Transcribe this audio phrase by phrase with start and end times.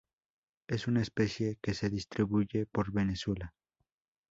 [0.67, 3.53] Es una especie que se distribuye por Venezuela.